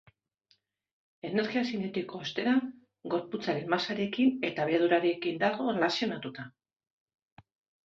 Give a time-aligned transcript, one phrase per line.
[1.29, 2.55] Energia zinetikoa, ostera,
[3.15, 6.51] gorputzaren masarekin eta abiadurarekin dago erlazionatuta.